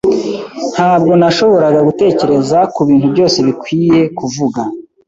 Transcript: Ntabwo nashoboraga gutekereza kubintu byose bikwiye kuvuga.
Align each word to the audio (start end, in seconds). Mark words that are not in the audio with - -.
Ntabwo 0.73 1.11
nashoboraga 1.21 1.79
gutekereza 1.89 2.57
kubintu 2.75 3.07
byose 3.13 3.37
bikwiye 3.47 3.99
kuvuga. 4.17 4.61